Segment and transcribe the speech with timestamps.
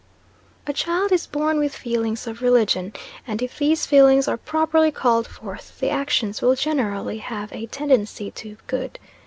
[0.65, 2.91] A child is born with feelings of religion;
[3.27, 8.31] and if these feelings are properly called forth, the actions will generally have a tendency
[8.31, 8.97] to good.